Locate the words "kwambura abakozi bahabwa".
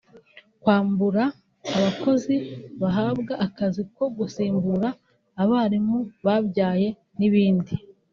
0.61-3.33